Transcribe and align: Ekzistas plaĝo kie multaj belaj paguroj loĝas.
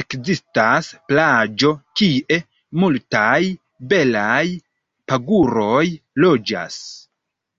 Ekzistas 0.00 0.86
plaĝo 1.10 1.72
kie 2.00 2.38
multaj 2.84 3.42
belaj 3.92 4.46
paguroj 5.12 5.84
loĝas. 6.26 6.80